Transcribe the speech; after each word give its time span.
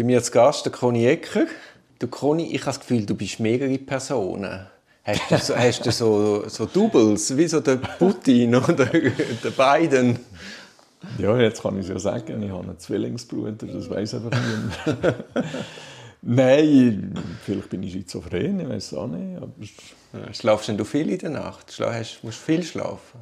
Bei 0.00 0.04
mir 0.04 0.16
als 0.16 0.32
Gast 0.32 0.64
der 0.64 0.72
Conny 0.72 1.04
Ecker. 1.04 1.44
Du 1.98 2.08
Conny, 2.08 2.54
ich 2.54 2.62
habe 2.62 2.70
das 2.70 2.80
Gefühl, 2.80 3.04
du 3.04 3.14
bist 3.14 3.38
mehrere 3.38 3.76
Personen. 3.76 4.66
Hast 5.04 5.30
du 5.30 5.36
so, 5.36 5.54
hast 5.54 5.84
du 5.84 5.92
so, 5.92 6.48
so 6.48 6.64
Doubles, 6.64 7.36
wie 7.36 7.46
so 7.46 7.60
der 7.60 7.76
Putin 7.76 8.54
oder 8.54 8.86
der 8.86 9.50
Biden? 9.50 10.18
Ja, 11.18 11.36
jetzt 11.36 11.60
kann 11.60 11.78
ich 11.78 11.84
es 11.84 11.90
ja 11.90 11.98
sagen, 11.98 12.42
ich 12.42 12.50
habe 12.50 12.62
einen 12.62 12.78
Zwillingsbruder, 12.78 13.66
das 13.66 13.90
weiß 13.90 14.14
einfach 14.14 14.30
niemand. 14.40 15.16
Nein, 16.22 17.12
vielleicht 17.44 17.68
bin 17.68 17.82
ich 17.82 17.92
schizophren, 17.92 18.58
ich 18.58 18.68
weiß 18.70 18.92
es 18.92 18.94
auch 18.94 19.06
nicht. 19.06 19.36
Aber... 19.36 20.32
Schlafst 20.32 20.70
du 20.70 20.84
viel 20.86 21.10
in 21.10 21.18
der 21.18 21.28
Nacht? 21.28 21.78
Musst 22.22 22.22
du 22.22 22.30
viel 22.30 22.62
schlafen? 22.62 23.20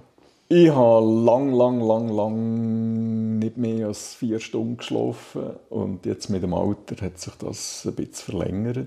Ich 0.50 0.70
habe 0.70 1.04
lang, 1.04 1.52
lang, 1.52 1.78
lang, 1.82 2.08
lang 2.08 3.38
nicht 3.38 3.58
mehr 3.58 3.88
als 3.88 4.14
vier 4.14 4.40
Stunden 4.40 4.78
geschlafen. 4.78 5.56
Und 5.68 6.06
jetzt 6.06 6.30
mit 6.30 6.42
dem 6.42 6.54
Alter 6.54 7.04
hat 7.04 7.18
sich 7.18 7.34
das 7.34 7.84
ein 7.84 7.94
bisschen 7.94 8.32
verlängert. 8.32 8.86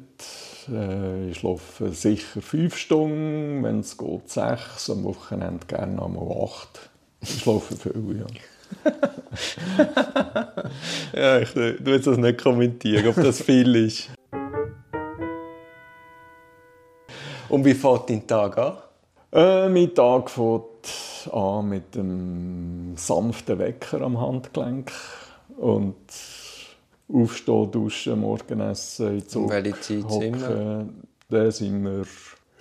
Äh, 0.72 1.30
ich 1.30 1.38
schlafe 1.38 1.92
sicher 1.92 2.42
fünf 2.42 2.76
Stunden, 2.76 3.62
wenn 3.62 3.82
es 3.82 3.96
geht 3.96 4.28
sechs, 4.28 4.90
am 4.90 5.04
Wochenende 5.04 5.68
gerne 5.68 6.04
einmal 6.04 6.46
acht. 6.46 6.90
Ich 7.22 7.42
schlafe 7.42 7.76
viel, 7.76 8.26
ja. 8.26 8.26
ja, 11.14 11.40
ich 11.42 11.54
jetzt 11.54 12.08
das 12.08 12.18
nicht 12.18 12.42
kommentieren, 12.42 13.08
ob 13.08 13.16
das 13.18 13.40
viel 13.40 13.76
ist. 13.76 14.10
Und 17.50 17.64
wie 17.66 17.76
fährt 17.76 18.10
dein 18.10 18.26
Tag 18.26 18.58
an? 18.58 18.78
Äh, 19.32 19.70
mein 19.70 19.94
Tag 19.94 20.32
fängt 20.32 20.71
an 21.28 21.70
mit 21.70 21.98
einem 21.98 22.96
sanften 22.98 23.60
Wecker 23.60 24.02
am 24.02 24.20
Handgelenk 24.20 24.92
und 25.58 25.96
aufstehen, 27.14 27.72
duschen, 27.72 28.22
Morgen 28.22 28.60
essen, 28.62 29.20
in 29.20 29.28
Zug 29.28 29.50
welche 29.50 29.80
Zeit 29.80 30.04
hocken. 30.04 30.20
sind 30.20 30.40
wir? 30.40 30.90
Dann 31.30 31.52
sind 31.52 31.84
wir 31.84 32.06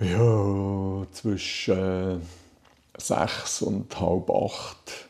ja, 0.01 1.07
zwischen 1.13 2.23
sechs 2.97 3.63
und 3.63 4.01
halb 4.01 4.31
acht 4.31 5.09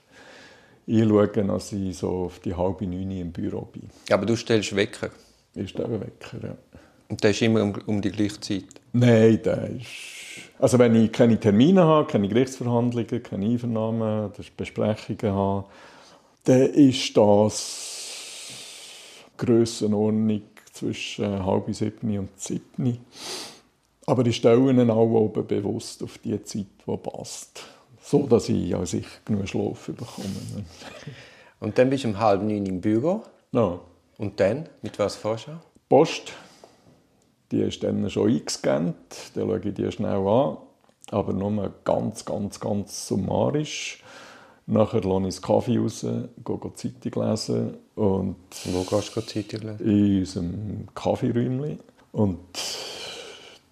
einschauen, 0.89 1.49
dass 1.49 1.73
ich 1.73 1.97
so 1.97 2.25
auf 2.25 2.39
die 2.41 2.55
halbe 2.55 2.87
neun 2.87 3.11
im 3.11 3.33
Büro 3.33 3.63
bin. 3.63 3.89
Aber 4.11 4.27
du 4.27 4.37
stellst 4.37 4.75
Wecker? 4.75 5.11
Ich 5.55 5.71
stelle 5.71 6.01
Wecker, 6.01 6.39
ja. 6.43 6.57
Und 7.09 7.23
der 7.23 7.31
ist 7.31 7.43
immer 7.43 7.63
um, 7.63 7.75
um 7.87 8.01
die 8.01 8.11
gleiche 8.11 8.41
Zeit? 8.41 8.65
Nein, 8.93 9.41
der 9.45 9.71
ist... 9.71 10.20
Also 10.61 10.79
wenn 10.79 10.95
ich 10.95 11.11
keine 11.11 11.41
Termine 11.41 11.85
habe, 11.85 12.07
keine 12.07 12.29
Gerichtsverhandlungen, 12.29 13.23
keine 13.23 13.47
Einvernahmen, 13.47 14.31
Besprechungen 14.57 15.35
habe, 15.35 15.65
dann 16.45 16.61
ist 16.61 17.17
das 17.17 18.47
Grössenordnung 19.39 20.43
zwischen 20.73 21.45
halb 21.45 21.75
sieben 21.75 22.19
und 22.19 22.41
sieben. 22.41 22.99
Aber 24.07 24.27
ich 24.27 24.37
stelle 24.37 24.71
ihnen 24.71 24.91
auch 24.91 25.09
oben 25.09 25.47
bewusst 25.47 26.03
auf 26.03 26.19
die 26.19 26.43
Zeit, 26.45 26.67
die 26.87 26.97
passt 26.97 27.63
so 28.03 28.27
dass 28.27 28.49
ich 28.49 28.75
an 28.75 28.87
sich 28.87 29.07
genug 29.25 29.49
Schlaf 29.49 29.87
bekomme. 29.87 30.65
Und 31.61 31.79
dann 31.79 31.91
bist 31.91 32.05
du 32.05 32.09
um 32.09 32.19
halb 32.19 32.43
neun 32.43 32.67
im 32.67 32.81
Büro? 32.81 33.23
Ja. 33.53 33.79
Und 34.19 34.41
dann? 34.41 34.69
Mit 34.83 34.99
was 34.99 35.21
du 35.21 35.37
Post. 35.89 36.33
Die 37.51 37.61
ist 37.63 37.83
dann 37.83 38.09
schon 38.11 38.31
eingescannt. 38.31 38.97
Dann 39.35 39.49
schaue 39.49 39.61
ich 39.65 39.75
die 39.75 39.91
schnell 39.93 40.27
an. 40.27 40.57
Aber 41.11 41.33
nur 41.33 41.73
ganz, 41.85 42.25
ganz, 42.25 42.61
ganz 42.61 43.09
summarisch. 43.09 44.03
Nachher 44.67 45.01
lasse 45.03 45.29
ich 45.29 45.35
den 45.35 45.43
Kaffee 45.43 45.79
raus, 45.79 46.07
gehe 46.45 46.75
Zeitung 46.75 47.25
lesen. 47.25 47.75
Und 47.97 48.37
Wo 48.67 48.83
gehst 48.83 49.17
du 49.17 49.21
Zeitung 49.21 49.61
lesen? 49.63 49.81
In 49.81 50.19
unserem 50.21 50.89
Kaffeeräumchen. 50.95 51.81
Und 52.13 52.39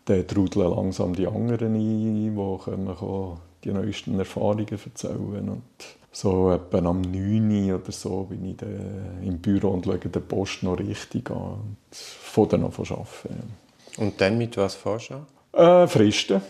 dann 0.06 0.26
trudeln 0.26 0.70
langsam 0.70 1.14
die 1.14 1.26
anderen 1.26 1.74
ein, 1.74 2.34
die 2.34 2.64
kommen 2.64 3.38
die 3.62 3.72
neuesten 3.72 4.18
Erfahrungen 4.18 4.66
erzählen. 4.68 5.48
Und 5.48 5.62
so 6.10 6.50
etwa 6.50 6.78
am 6.78 7.02
9 7.02 7.72
oder 7.74 7.92
so 7.92 8.24
bin 8.24 8.44
ich 8.46 8.56
im 9.26 9.38
Büro 9.38 9.68
und 9.68 9.84
schaue 9.84 9.98
den 9.98 10.22
Post 10.26 10.62
noch 10.62 10.78
richtig 10.78 11.30
an 11.30 11.36
und 11.36 11.76
von 11.92 12.48
dann 12.48 12.64
an 12.64 12.72
arbeiten. 12.72 13.67
Und 13.98 14.20
dann 14.20 14.38
mit 14.38 14.56
was 14.56 14.74
fährst 14.74 15.10
du 15.10 15.58
äh, 15.58 15.86
Fristen. 15.86 16.40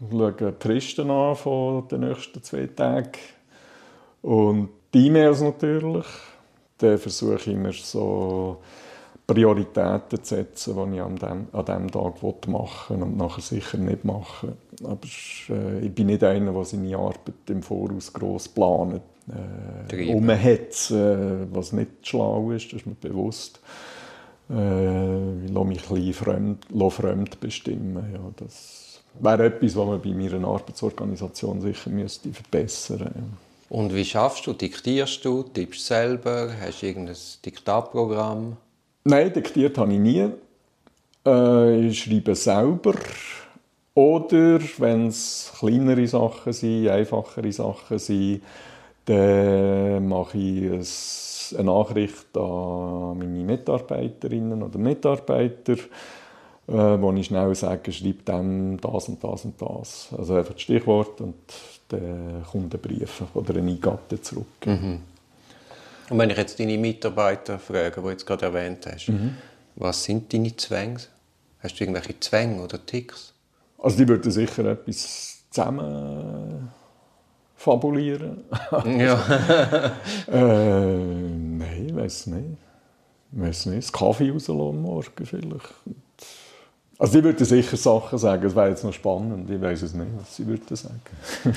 Ich 0.00 0.10
schaue 0.10 0.32
die 0.32 0.52
Fristen 0.58 1.10
an 1.10 1.36
von 1.36 1.88
den 1.88 2.00
nächsten 2.00 2.42
zwei 2.42 2.66
Tagen. 2.66 3.12
Und 4.22 4.70
die 4.92 5.06
E-Mails 5.06 5.40
natürlich. 5.40 6.06
Dann 6.78 6.98
versuche 6.98 7.36
ich 7.36 7.46
immer 7.46 7.72
so 7.72 8.58
Prioritäten 9.26 10.22
zu 10.22 10.34
setzen, 10.34 10.74
die 10.90 10.96
ich 10.96 11.02
an 11.02 11.16
diesem 11.16 11.46
an 11.52 11.64
dem 11.64 11.90
Tag 11.90 12.48
machen 12.48 12.96
will 12.96 13.02
und 13.04 13.16
nachher 13.16 13.40
sicher 13.40 13.78
nicht 13.78 14.04
machen. 14.04 14.56
Aber 14.82 14.98
äh, 15.50 15.86
ich 15.86 15.94
bin 15.94 16.08
nicht 16.08 16.24
einer, 16.24 16.52
der 16.52 16.64
seine 16.64 16.96
Arbeit 16.96 17.48
im 17.48 17.62
Voraus 17.62 18.12
gross 18.12 18.48
plant. 18.48 19.00
Äh, 19.90 20.12
umhetzen, 20.12 21.48
was 21.52 21.72
nicht 21.72 21.90
schlau 22.02 22.50
ist, 22.50 22.66
das 22.66 22.80
ist 22.80 22.86
mir 22.86 22.94
bewusst. 22.94 23.60
Äh, 24.50 25.44
ich 25.44 25.50
lasse 25.52 25.66
mich 25.66 25.90
ein 25.90 25.94
bisschen 25.94 26.12
fremd, 26.14 26.66
fremd 26.92 27.40
bestimmen. 27.40 28.04
Ja, 28.12 28.20
das 28.36 29.00
wäre 29.20 29.46
etwas, 29.46 29.76
was 29.76 29.86
man 29.86 30.02
bei 30.02 30.10
meiner 30.10 30.46
Arbeitsorganisation 30.46 31.60
sicher 31.60 31.90
müsste 31.90 32.32
verbessern 32.32 32.98
müsste. 32.98 33.44
Und 33.70 33.94
wie 33.94 34.04
schaffst 34.04 34.46
du? 34.46 34.52
Diktierst 34.52 35.24
du? 35.24 35.42
Tippst 35.42 35.80
du 35.80 35.84
selber? 35.84 36.50
Hast 36.60 36.82
du 36.82 36.86
irgendein 36.86 37.16
Diktatprogramm? 37.44 38.56
Nein, 39.04 39.32
diktiert 39.32 39.78
habe 39.78 39.92
ich 39.92 39.98
nie. 39.98 40.28
Äh, 41.26 41.86
ich 41.86 42.02
schreibe 42.02 42.34
selber. 42.34 42.94
Oder 43.94 44.60
wenn 44.78 45.08
es 45.08 45.52
kleinere 45.58 46.06
Sachen 46.06 46.52
sind, 46.52 46.88
einfachere 46.88 47.52
Sachen 47.52 47.98
sind, 47.98 48.42
dann 49.06 50.08
mache 50.08 50.38
ich 50.38 50.70
eine 51.54 51.64
Nachricht 51.64 52.36
an 52.36 53.18
meine 53.18 53.44
Mitarbeiterinnen 53.44 54.62
oder 54.62 54.78
Mitarbeiter, 54.78 55.74
äh, 55.74 56.72
wo 56.72 57.12
ich 57.12 57.26
schnell 57.26 57.54
sage, 57.54 57.92
schreib 57.92 58.24
dem 58.24 58.80
das 58.80 59.08
und 59.08 59.22
das 59.22 59.44
und 59.44 59.60
das. 59.60 60.08
Also 60.16 60.34
einfach 60.34 60.54
das 60.54 60.62
Stichwort 60.62 61.20
und 61.20 61.34
dann 61.88 62.44
kommt 62.50 62.74
ein 62.74 62.80
Brief 62.80 63.22
oder 63.34 63.56
eine 63.56 63.70
Eingabe 63.70 64.20
zurück. 64.20 64.46
Mhm. 64.66 65.00
Und 66.10 66.18
wenn 66.18 66.30
ich 66.30 66.36
jetzt 66.36 66.60
deine 66.60 66.76
Mitarbeiter 66.76 67.58
frage, 67.58 67.96
die 67.96 68.00
du 68.02 68.10
jetzt 68.10 68.26
gerade 68.26 68.46
erwähnt 68.46 68.86
hast, 68.86 69.08
mhm. 69.08 69.36
was 69.76 70.04
sind 70.04 70.32
deine 70.32 70.54
Zwänge? 70.56 71.00
Hast 71.60 71.80
du 71.80 71.84
irgendwelche 71.84 72.18
Zwänge 72.20 72.62
oder 72.62 72.84
Ticks? 72.84 73.32
Also 73.78 73.96
die 73.96 74.08
würden 74.08 74.30
sicher 74.30 74.64
etwas 74.66 75.44
zusammen 75.50 76.70
fabulieren. 77.64 78.44
ja. 78.98 79.18
äh, 80.28 80.96
nein, 80.98 81.86
ich 81.86 81.96
weiß 81.96 82.26
nicht. 82.28 82.58
Ich 83.32 83.40
weiß 83.40 83.66
nicht. 83.66 83.84
Das 83.84 83.92
Kaffee 83.92 84.30
rauslassen 84.30 84.82
morgen 84.82 85.24
vielleicht. 85.24 85.74
Also 86.98 87.18
die 87.18 87.24
würden 87.24 87.44
sicher 87.44 87.76
Sachen 87.76 88.18
sagen. 88.18 88.46
Es 88.46 88.54
wäre 88.54 88.68
jetzt 88.68 88.84
noch 88.84 88.92
spannend. 88.92 89.50
Ich 89.50 89.60
weiß 89.60 89.82
es 89.82 89.94
nicht, 89.94 90.10
was 90.16 90.36
sie 90.36 90.46
würden 90.46 90.76
sagen. 90.76 91.00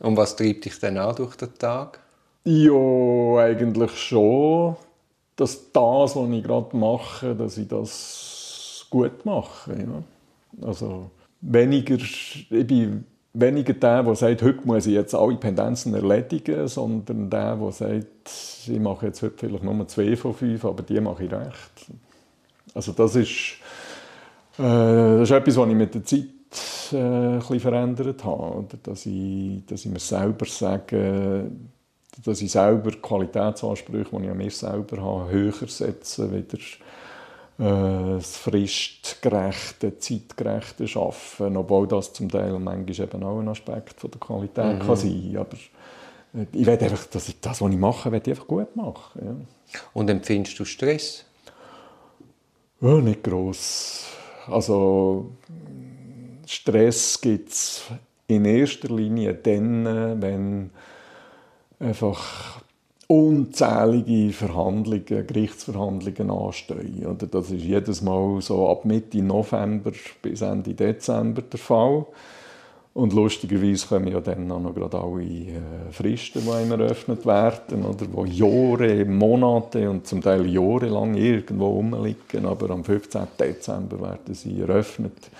Und 0.00 0.16
was 0.16 0.36
treibt 0.36 0.64
dich 0.64 0.78
denn 0.78 0.98
an 0.98 1.14
durch 1.16 1.36
den 1.36 1.54
Tag? 1.54 2.00
Ja, 2.44 3.38
eigentlich 3.38 3.96
schon, 3.96 4.76
dass 5.36 5.72
das, 5.72 6.16
was 6.16 6.30
ich 6.30 6.44
gerade 6.44 6.76
mache, 6.76 7.34
dass 7.34 7.56
ich 7.56 7.68
das 7.68 8.86
gut 8.90 9.24
mache. 9.24 9.72
Ja. 9.72 10.66
Also 10.66 11.10
weniger, 11.40 11.96
ich 11.96 12.48
bin 12.48 13.04
weniger 13.40 13.72
der, 13.74 14.02
der 14.02 14.14
sagt, 14.14 14.42
heute 14.42 14.60
muss 14.64 14.86
ich 14.86 14.94
jetzt 14.94 15.14
alle 15.14 15.36
Pendenzen 15.36 15.94
erledigen, 15.94 16.66
sondern 16.68 17.30
der, 17.30 17.56
der 17.56 17.72
sagt, 17.72 18.30
ich 18.66 18.80
mache 18.80 19.06
jetzt 19.06 19.22
heute 19.22 19.34
vielleicht 19.38 19.64
nur 19.64 19.88
zwei 19.88 20.16
von 20.16 20.34
fünf, 20.34 20.64
aber 20.64 20.82
die 20.82 21.00
mache 21.00 21.24
ich 21.24 21.32
recht. 21.32 21.86
Also 22.74 22.92
das 22.92 23.16
ist, 23.16 23.56
äh, 24.58 24.62
das 24.62 25.30
ist 25.30 25.36
etwas, 25.36 25.56
was 25.56 25.68
ich 25.68 25.74
mit 25.74 25.94
der 25.94 26.04
Zeit 26.04 26.24
äh, 26.92 27.52
ein 27.52 27.60
verändert 27.60 28.24
habe. 28.24 28.66
Dass, 28.82 29.06
ich, 29.06 29.64
dass 29.66 29.84
ich 29.84 29.90
mir 29.90 30.00
selber 30.00 30.46
sage, 30.46 31.50
dass 32.24 32.42
ich 32.42 32.50
selber 32.50 32.90
Qualitätsansprüche, 32.90 34.10
die 34.10 34.24
ich 34.24 34.30
an 34.30 34.36
mir 34.36 34.50
selber 34.50 35.02
habe, 35.02 35.30
höher 35.30 35.68
setze, 35.68 36.30
wieder 36.32 36.58
das 37.58 38.36
fristgerechte, 38.36 39.98
zeitgerechte 39.98 40.84
Arbeiten, 40.94 41.56
obwohl 41.56 41.88
das 41.88 42.12
zum 42.12 42.28
Teil 42.28 42.56
manchmal 42.58 43.08
eben 43.08 43.24
auch 43.24 43.40
ein 43.40 43.48
Aspekt 43.48 43.98
von 43.98 44.10
der 44.12 44.20
Qualität 44.20 44.78
mhm. 44.78 44.86
kann 44.86 44.96
sein 44.96 45.36
Aber 45.36 45.56
äh, 46.34 46.46
ich 46.52 46.66
will 46.66 46.78
einfach, 46.78 47.06
dass 47.06 47.28
ich 47.28 47.40
das, 47.40 47.60
was 47.60 47.70
ich 47.70 47.76
mache, 47.76 48.12
will 48.12 48.20
ich 48.22 48.30
einfach 48.30 48.46
gut 48.46 48.76
machen. 48.76 49.20
Ja. 49.24 49.80
Und 49.92 50.08
empfindest 50.08 50.58
du 50.58 50.64
Stress? 50.64 51.24
Ja, 52.80 53.00
nicht 53.00 53.24
gross. 53.24 54.06
Also 54.46 55.32
Stress 56.46 57.20
gibt 57.20 57.50
es 57.50 57.82
in 58.28 58.44
erster 58.44 58.88
Linie 58.94 59.34
dann, 59.34 60.22
wenn 60.22 60.70
einfach 61.80 62.62
unzählige 63.08 64.34
Verhandlungen, 64.34 65.26
Gerichtsverhandlungen 65.26 66.30
anstehen. 66.30 67.16
Das 67.30 67.50
ist 67.50 67.64
jedes 67.64 68.02
Mal 68.02 68.40
so 68.42 68.68
ab 68.68 68.84
Mitte 68.84 69.22
November 69.22 69.92
bis 70.22 70.42
Ende 70.42 70.74
Dezember 70.74 71.42
der 71.42 71.58
Fall. 71.58 72.04
Und 72.92 73.12
lustigerweise 73.12 73.86
kommen 73.86 74.08
ja 74.08 74.20
dann 74.20 74.50
auch 74.50 74.60
noch 74.60 74.74
gerade 74.74 75.00
alle 75.00 75.22
äh, 75.22 75.92
Fristen, 75.92 76.42
die 76.44 76.50
einem 76.50 76.80
eröffnet 76.80 77.24
werden, 77.24 77.84
oder, 77.84 78.06
wo 78.12 78.24
Jahre, 78.24 79.04
Monate 79.04 79.88
und 79.88 80.06
zum 80.06 80.20
Teil 80.20 80.46
jahrelang 80.46 81.14
irgendwo 81.14 81.68
rumliegen, 81.68 82.44
aber 82.44 82.70
am 82.70 82.84
15. 82.84 83.22
Dezember 83.38 84.00
werden 84.00 84.34
sie 84.34 84.60
eröffnet. 84.60 85.30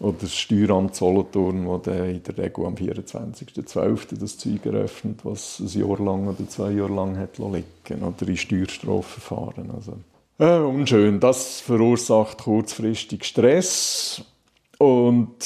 Oder 0.00 0.16
das 0.20 0.36
Steueramt 0.36 0.94
Solothurn, 0.94 1.66
das 1.66 1.86
in 2.08 2.22
der 2.22 2.38
Regel 2.38 2.66
am 2.66 2.74
24.12. 2.74 4.18
das 4.18 4.38
Zeug 4.38 4.64
eröffnet, 4.64 5.24
was 5.24 5.58
ein 5.58 5.80
Jahr 5.80 5.98
lang 6.00 6.28
oder 6.28 6.48
zwei 6.48 6.70
Jahre 6.70 6.94
lang 6.94 7.18
hat 7.18 7.38
liegen 7.38 8.04
Oder 8.04 8.28
in 8.28 8.36
Steuerstrafverfahren. 8.36 9.70
Also, 9.74 9.94
äh, 10.38 10.60
unschön. 10.60 11.18
Das 11.18 11.60
verursacht 11.60 12.38
kurzfristig 12.38 13.24
Stress 13.24 14.22
und 14.78 15.36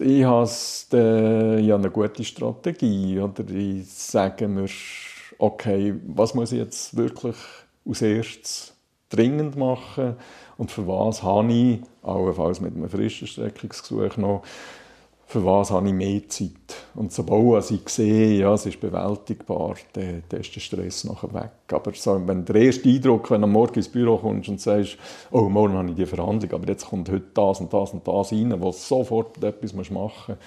ich 0.00 0.24
habe 0.24 1.60
ja 1.60 1.74
eine 1.74 1.90
gute 1.90 2.22
Strategie. 2.22 3.18
Oder 3.18 3.44
ich 3.50 3.90
sage 3.90 4.46
mir, 4.46 4.68
okay, 5.38 5.94
was 6.06 6.34
muss 6.34 6.52
ich 6.52 6.58
jetzt 6.58 6.96
wirklich 6.96 7.36
als 7.84 8.02
erstes 8.02 8.74
dringend 9.10 9.56
machen 9.56 10.16
und 10.58 10.70
für 10.70 10.86
was 10.86 11.22
habe 11.22 11.52
ich, 11.52 11.80
allenfalls 12.02 12.60
mit 12.60 12.74
einem 12.74 12.90
Fristenstreckungsgesuch 12.90 14.16
noch, 14.18 14.42
für 15.28 15.44
was 15.44 15.70
habe 15.70 15.86
ich 15.86 15.94
mehr 15.94 16.26
Zeit. 16.28 16.50
Und 16.94 17.12
sobald 17.12 17.70
ich 17.70 17.88
sehe, 17.88 18.40
ja, 18.40 18.54
es 18.54 18.66
ist 18.66 18.80
bewältigbar, 18.80 19.76
dann, 19.92 20.22
dann 20.28 20.40
ist 20.40 20.54
der 20.54 20.60
Stress 20.60 21.04
nachher 21.04 21.32
weg. 21.32 21.50
Aber 21.70 21.92
so, 21.94 22.20
wenn 22.26 22.44
der 22.44 22.56
erste 22.56 22.88
Eindruck, 22.88 23.30
wenn 23.30 23.42
du 23.42 23.44
am 23.44 23.52
Morgen 23.52 23.74
ins 23.74 23.90
Büro 23.90 24.16
kommst 24.16 24.48
und 24.48 24.60
sagst, 24.60 24.96
oh, 25.30 25.42
morgen 25.42 25.74
habe 25.74 25.90
ich 25.90 25.96
die 25.96 26.06
Verhandlung, 26.06 26.52
aber 26.52 26.66
jetzt 26.66 26.86
kommt 26.86 27.10
heute 27.10 27.26
das 27.34 27.60
und 27.60 27.72
das 27.72 27.92
und 27.92 28.08
das 28.08 28.32
rein, 28.32 28.54
wo 28.58 28.72
sofort 28.72 29.42
etwas 29.44 29.74
machen 29.74 29.92
musst, 29.92 30.40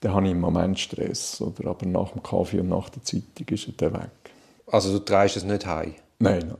dann 0.00 0.12
habe 0.12 0.26
ich 0.26 0.32
im 0.32 0.40
Moment 0.40 0.78
Stress. 0.78 1.40
Oder? 1.40 1.70
Aber 1.70 1.86
nach 1.86 2.10
dem 2.10 2.22
Kaffee 2.22 2.60
und 2.60 2.68
nach 2.68 2.90
der 2.90 3.04
Zeitung 3.04 3.46
ist 3.48 3.68
er 3.68 3.74
dann 3.76 3.94
weg. 3.94 4.10
Also 4.66 4.92
du 4.92 5.04
trägst 5.04 5.36
es 5.36 5.44
nicht 5.44 5.64
heim? 5.64 5.94
Nein, 6.18 6.44
nein. 6.48 6.58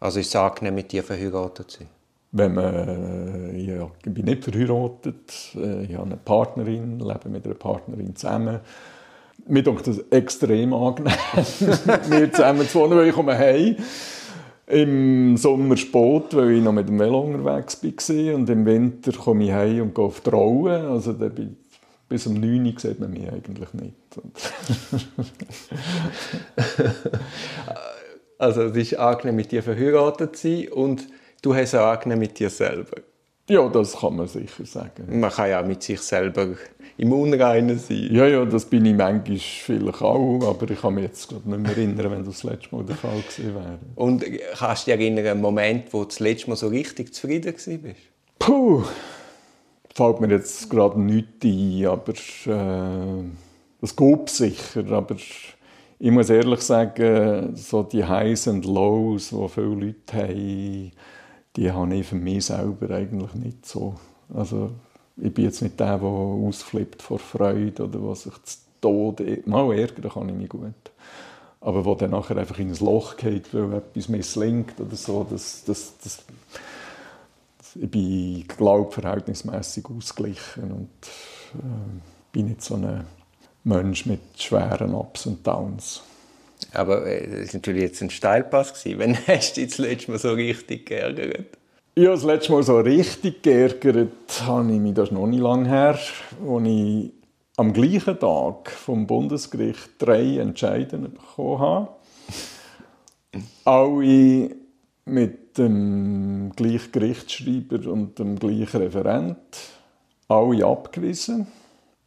Also 0.00 0.18
ist 0.18 0.28
es 0.28 0.36
angenehm, 0.36 0.74
mit 0.74 0.90
dir 0.90 1.04
verheiratet 1.04 1.70
zu 1.70 1.78
sein? 1.78 1.88
Wenn 2.36 2.52
man, 2.52 2.74
äh, 2.74 3.56
ja, 3.60 3.88
ich 4.04 4.12
bin 4.12 4.24
nicht 4.24 4.42
verheiratet, 4.42 5.52
äh, 5.54 5.84
ich 5.84 5.94
habe 5.94 6.06
eine 6.06 6.16
Partnerin, 6.16 6.98
lebe 6.98 7.28
mit 7.28 7.44
einer 7.44 7.54
Partnerin 7.54 8.16
zusammen. 8.16 8.58
Mir 9.46 9.62
denkt 9.62 9.86
das 9.86 10.00
extrem 10.10 10.74
angenehm, 10.74 11.14
mir 12.10 12.32
zusammen 12.32 12.68
zu 12.68 12.80
wohnen, 12.80 12.98
weil 12.98 13.06
ich 13.08 13.14
komme 13.14 13.38
heim. 13.38 13.76
Im 14.66 15.36
Sommer 15.36 15.76
spät, 15.76 16.34
weil 16.34 16.52
ich 16.52 16.64
noch 16.64 16.72
mit 16.72 16.88
dem 16.88 16.98
Velo 16.98 17.20
unterwegs 17.20 17.82
war. 17.82 18.34
Und 18.34 18.50
im 18.50 18.66
Winter 18.66 19.12
komme 19.12 19.44
ich 19.44 19.52
heim 19.52 19.82
und 19.82 19.94
gehe 19.94 20.04
auf 20.04 20.20
die 20.20 20.30
Rolle. 20.30 20.88
Also 20.88 21.14
bis 22.08 22.26
um 22.26 22.34
9 22.34 22.66
Uhr 22.66 22.80
sieht 22.80 22.98
man 22.98 23.12
mich 23.12 23.30
eigentlich 23.30 23.72
nicht. 23.74 23.94
also 28.38 28.62
es 28.62 28.76
ist 28.76 28.98
angenehm, 28.98 29.36
mit 29.36 29.52
dir 29.52 29.62
verheiratet 29.62 30.36
zu 30.36 30.48
sein 30.48 30.68
und 30.68 31.06
du 31.44 31.54
hast 31.54 31.74
angenehm 31.74 32.20
mit 32.20 32.38
dir 32.38 32.50
selber. 32.50 33.02
Ja, 33.48 33.68
das 33.68 33.98
kann 33.98 34.16
man 34.16 34.26
sicher 34.26 34.64
sagen. 34.64 35.20
Man 35.20 35.30
kann 35.30 35.50
ja 35.50 35.62
mit 35.62 35.82
sich 35.82 36.00
selber 36.00 36.54
im 36.96 37.12
Unreinen 37.12 37.78
sein. 37.78 38.08
Ja, 38.10 38.26
ja, 38.26 38.44
das 38.46 38.64
bin 38.64 38.86
ich 38.86 38.94
manchmal 38.94 39.38
vielleicht 39.38 40.00
auch, 40.00 40.40
aber 40.48 40.70
ich 40.70 40.80
kann 40.80 40.94
mich 40.94 41.04
jetzt 41.04 41.30
nicht 41.30 41.44
mehr 41.44 41.70
erinnern, 41.70 42.10
wenn 42.10 42.24
das, 42.24 42.40
das 42.40 42.42
letzte 42.44 42.74
Mal 42.74 42.84
der 42.84 42.96
Fall 42.96 43.20
gewesen 43.20 43.54
wäre. 43.54 43.78
Und 43.96 44.24
kannst 44.58 44.86
du 44.86 44.92
dich 44.92 45.00
erinnern 45.00 45.26
an 45.26 45.32
einen 45.32 45.40
Moment, 45.42 45.92
wo 45.92 46.00
du 46.00 46.04
das 46.06 46.20
letzte 46.20 46.48
Mal 46.48 46.56
so 46.56 46.68
richtig 46.68 47.12
zufrieden 47.12 47.52
warst? 47.52 47.98
Puh, 48.38 48.82
fällt 49.94 50.20
mir 50.20 50.30
jetzt 50.30 50.70
gerade 50.70 50.98
nichts 50.98 51.44
ein, 51.44 51.86
aber 51.86 52.12
äh, 52.46 53.24
das 53.82 53.94
geht 53.94 54.30
sicher, 54.30 54.90
aber 54.90 55.16
ich 55.16 56.10
muss 56.10 56.30
ehrlich 56.30 56.60
sagen, 56.60 57.54
so 57.56 57.82
die 57.82 58.04
Highs 58.04 58.46
und 58.46 58.64
Lows, 58.64 59.30
die 59.30 59.48
viele 59.48 59.66
Leute 59.66 60.12
haben, 60.14 60.92
die 61.56 61.70
habe 61.70 61.94
ich 61.94 62.06
für 62.06 62.16
mich 62.16 62.46
selber 62.46 62.94
eigentlich 62.94 63.34
nicht 63.34 63.66
so. 63.66 63.94
Also 64.32 64.72
ich 65.16 65.32
bin 65.32 65.44
jetzt 65.44 65.62
nicht 65.62 65.78
der, 65.78 65.98
der 65.98 66.08
ausflippt 66.08 67.02
vor 67.02 67.18
Freude 67.18 67.84
oder 67.84 68.02
was 68.02 68.22
sich 68.22 68.42
zu 68.42 68.58
Tode... 68.80 69.42
Mal 69.46 69.78
ärgern 69.78 70.10
kann 70.10 70.28
ich 70.28 70.34
mich 70.34 70.48
gut. 70.48 70.74
Aber 71.60 71.84
wo 71.84 71.94
dann 71.94 72.10
nachher 72.10 72.36
einfach 72.36 72.58
in 72.58 72.70
ein 72.70 72.78
Loch 72.80 73.16
geht, 73.16 73.54
weil 73.54 73.72
etwas 73.72 74.08
misslingt 74.08 74.78
oder 74.78 74.96
so, 74.96 75.24
das, 75.24 75.64
das, 75.64 75.94
das, 76.02 76.24
ich 77.74 77.90
bin, 77.90 78.46
glaube 78.46 78.92
verhältnismäßig 78.92 79.86
ausgeglichen 79.86 80.70
und 80.72 80.90
äh, 81.58 82.00
bin 82.32 82.48
nicht 82.48 82.62
so 82.62 82.74
ein 82.74 83.06
Mensch 83.62 84.04
mit 84.04 84.20
schweren 84.36 84.94
Ups 84.94 85.24
und 85.24 85.46
Downs. 85.46 86.02
Aber 86.74 87.06
äh, 87.06 87.26
das 87.28 87.48
war 87.48 87.60
natürlich 87.60 87.82
jetzt 87.82 88.02
ein 88.02 88.10
Steilpass. 88.10 88.84
Wann 88.96 89.16
hast 89.26 89.56
du 89.56 89.60
dich 89.60 89.70
das 89.70 89.78
letzte 89.78 90.10
Mal 90.10 90.18
so 90.18 90.32
richtig 90.32 90.86
geärgert? 90.86 91.46
Ja, 91.96 92.10
das 92.10 92.24
letzte 92.24 92.52
Mal 92.52 92.62
so 92.62 92.78
richtig 92.80 93.42
geärgert 93.42 94.42
habe 94.42 94.72
ich 94.72 94.80
mich, 94.80 94.94
das 94.94 95.12
noch 95.12 95.26
nicht 95.26 95.40
lange 95.40 95.68
her, 95.68 95.98
als 95.98 96.66
ich 96.66 97.12
am 97.56 97.72
gleichen 97.72 98.18
Tag 98.18 98.70
vom 98.70 99.06
Bundesgericht 99.06 99.90
drei 99.98 100.38
Entscheidungen 100.38 101.12
bekommen 101.12 101.60
habe. 101.60 101.88
Alle 103.64 104.56
mit 105.04 105.56
dem 105.56 106.52
gleichen 106.56 106.92
Gerichtsschreiber 106.92 107.90
und 107.90 108.18
dem 108.18 108.38
gleichen 108.38 108.82
Referent. 108.82 109.38
Alle 110.28 110.66
abgewiesen. 110.66 111.46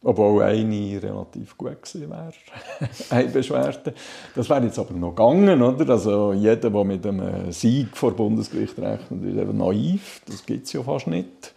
Obwohl 0.04 0.44
eine 0.44 1.02
relativ 1.02 1.58
gut 1.58 1.82
gewesen 1.82 2.08
wäre, 2.08 2.32
eine 3.10 3.28
Beschwerde. 3.28 3.94
Das 4.34 4.48
wäre 4.48 4.64
jetzt 4.64 4.78
aber 4.78 4.94
noch 4.94 5.10
gegangen, 5.10 5.60
oder? 5.60 5.90
Also 5.92 6.32
jeder, 6.32 6.70
der 6.70 6.84
mit 6.84 7.04
einem 7.04 7.50
Sieg 7.50 7.96
vor 7.96 8.12
Bundesgericht 8.12 8.78
rechnet, 8.78 9.24
ist 9.24 9.36
eben 9.36 9.58
naiv. 9.58 10.20
Das 10.26 10.46
gibt 10.46 10.66
es 10.66 10.72
ja 10.72 10.82
fast 10.84 11.08
nicht. 11.08 11.52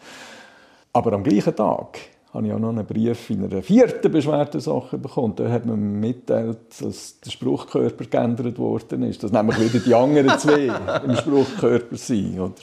Aber 0.92 1.14
am 1.14 1.24
gleichen 1.24 1.56
Tag 1.56 2.00
habe 2.34 2.48
ich 2.48 2.54
auch 2.54 2.60
noch 2.60 2.70
einen 2.70 2.86
Brief 2.86 3.30
in 3.30 3.44
einer 3.44 3.62
vierten 3.62 4.10
Beschwerdesache 4.10 4.98
bekommen. 4.98 5.36
Da 5.36 5.50
hat 5.50 5.66
man 5.66 5.80
mir 5.80 6.08
mitteilt, 6.08 6.60
dass 6.80 7.20
der 7.20 7.30
Spruchkörper 7.30 8.06
geändert 8.06 8.58
worden 8.58 9.04
ist. 9.04 9.22
Dass 9.22 9.34
nämlich 9.34 9.60
wieder 9.60 9.84
die 9.84 9.94
anderen 9.94 10.30
zwei 10.40 10.72
im 11.06 11.16
Spruchkörper 11.16 11.98
sind. 11.98 12.40
Oder? 12.40 12.54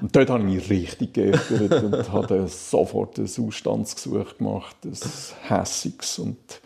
Und 0.00 0.14
dort 0.14 0.30
habe 0.30 0.44
ich 0.44 0.54
mich 0.54 0.70
richtig 0.70 1.14
geärgert 1.14 1.82
und 1.82 2.12
habe 2.12 2.46
sofort 2.46 3.18
ein 3.18 3.24
Ausstandsgesuch 3.24 4.38
gemacht, 4.38 4.76
ein 4.84 4.96
hässiges. 5.48 6.20
Und 6.20 6.60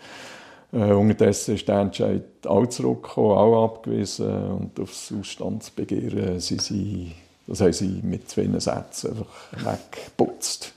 äh, 0.75 0.93
unterdessen 0.93 1.55
ist 1.55 1.67
der 1.67 1.79
Entscheid 1.79 2.25
auch 2.45 2.67
zurückgekommen, 2.67 3.39
auch 3.39 3.65
abgewiesen. 3.65 4.51
Und 4.51 4.79
aufs 4.81 5.15
Ausstandsbegehren 5.19 6.39
sind 6.41 6.61
sie, 6.61 7.13
das 7.47 7.63
haben 7.63 7.73
sie 7.73 8.01
mit 8.03 8.29
zwei 8.29 8.47
Sätzen 8.59 9.13
einfach 9.13 9.53
weggeputzt. 9.65 10.74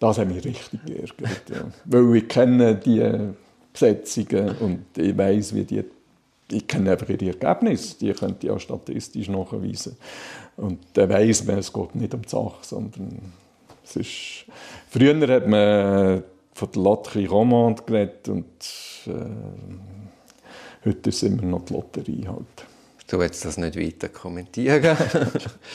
Das 0.00 0.18
hat 0.18 0.28
mich 0.28 0.44
richtig 0.44 0.80
geärgert. 0.86 1.50
Ja. 1.50 1.70
Weil 1.84 2.16
ich 2.16 2.28
kenne 2.28 2.76
die 2.76 3.32
Besetzungen 3.72 4.56
und 4.58 4.84
ich 4.96 5.16
weiß, 5.16 5.54
wie 5.54 5.64
die 5.64 5.84
ich 6.50 6.66
kenne 6.66 6.92
einfach 6.92 7.08
ihre 7.08 7.26
Ergebnisse, 7.26 7.98
die 7.98 8.12
könnt 8.12 8.42
ihr 8.42 8.54
auch 8.54 8.60
statistisch 8.60 9.28
nachweisen. 9.28 9.96
Und 10.56 10.78
dann 10.94 11.10
weiss 11.10 11.44
man, 11.44 11.58
es 11.58 11.72
geht 11.72 11.94
nicht 11.94 12.14
um 12.14 12.22
die 12.22 12.28
Sache, 12.28 12.58
sondern 12.62 13.32
es 13.84 13.96
ist... 13.96 14.44
Früher 14.90 15.28
hat 15.28 15.46
man 15.46 16.22
von 16.54 16.72
der 16.72 16.82
Loterie 16.82 17.26
Romande 17.26 17.82
geredet 17.84 18.28
und 18.28 18.46
äh, 19.06 20.86
heute 20.86 21.10
ist 21.10 21.22
immer 21.22 21.42
noch 21.42 21.64
die 21.66 21.74
Lotterie 21.74 22.26
halt. 22.26 22.66
Du 23.06 23.18
willst 23.18 23.44
das 23.44 23.56
nicht 23.56 23.78
weiter 23.78 24.08
kommentieren. 24.08 24.96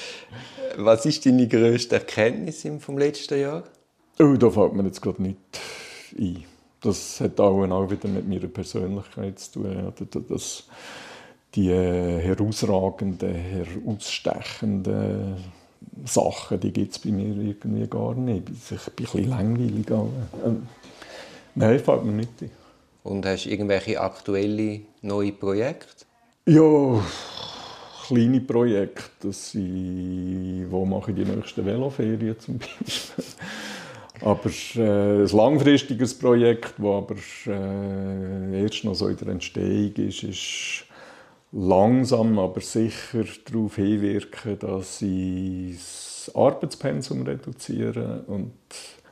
Was 0.77 1.05
ist 1.05 1.25
deine 1.25 1.47
grösste 1.47 1.95
Erkenntnis 1.95 2.67
vom 2.79 2.97
letzten 2.97 3.39
Jahr? 3.39 3.63
Oh, 4.19 4.35
da 4.35 4.49
fällt 4.49 4.73
mir 4.73 4.83
jetzt 4.83 5.01
gerade 5.01 5.21
nicht 5.21 5.37
ein. 6.17 6.43
Das 6.81 7.21
hat 7.21 7.39
auch, 7.39 7.63
auch 7.63 7.89
wieder 7.89 8.09
mit 8.09 8.27
meiner 8.27 8.47
Persönlichkeit 8.47 9.39
zu 9.39 9.53
tun. 9.53 9.93
Das, 10.27 10.65
die 11.55 11.69
herausragenden, 11.69 13.33
herausstechenden 13.33 15.37
Sachen, 16.05 16.59
die 16.59 16.73
gibt 16.73 16.93
es 16.93 16.99
bei 16.99 17.11
mir 17.11 17.35
irgendwie 17.35 17.87
gar 17.87 18.13
nicht. 18.15 18.49
Ich 18.49 18.69
bin 18.69 18.77
ein 18.77 18.95
bisschen 18.95 19.29
langweilig. 19.29 19.89
Ähm, 19.89 20.67
nein, 21.55 21.79
fällt 21.79 22.03
mir 22.03 22.11
nicht 22.11 22.41
ein. 22.41 22.51
Und 23.03 23.25
hast 23.25 23.45
du 23.45 23.49
irgendwelche 23.49 23.99
aktuelle 23.99 24.81
neue 25.01 25.31
Projekte? 25.31 26.05
Ja, 26.45 27.01
kleine 28.07 28.41
Projekte. 28.41 29.27
Dass 29.27 29.55
ich, 29.55 30.65
wo 30.69 30.85
mache 30.85 31.11
ich 31.11 31.17
die 31.17 31.25
nächste 31.25 31.65
Veloferien 31.65 32.39
zum 32.39 32.59
Beispiel? 32.59 33.25
Aber 34.21 34.49
äh, 34.75 35.23
ein 35.23 35.27
langfristiges 35.27 36.13
Projekt, 36.17 36.75
das 36.77 36.85
aber 36.85 37.15
äh, 37.47 38.61
erst 38.63 38.83
noch 38.83 38.93
so 38.93 39.07
in 39.07 39.17
der 39.17 39.29
Entstehung 39.29 39.93
ist, 39.95 40.23
ist 40.23 40.85
langsam, 41.51 42.39
aber 42.39 42.61
sicher 42.61 43.25
darauf 43.45 43.75
hinwirken, 43.75 44.59
dass 44.59 45.01
ich 45.01 45.75
das 45.75 46.31
Arbeitspensum 46.35 47.23
reduziere 47.23 48.23
und 48.27 48.53